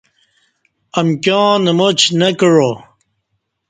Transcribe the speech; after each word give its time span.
امکیاں 0.99 1.51
نماچ 1.65 1.99
نہ 2.19 2.29
کعا 2.39 2.69